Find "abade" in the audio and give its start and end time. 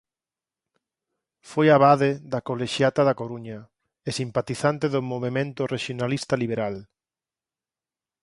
1.77-2.09